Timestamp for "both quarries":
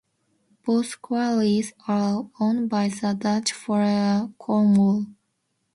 0.65-1.73